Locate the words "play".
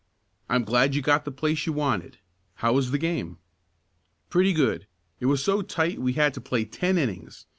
6.41-6.65